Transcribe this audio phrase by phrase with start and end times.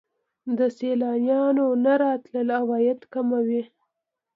[0.57, 3.63] د سیلانیانو نه راتلل عواید کموي.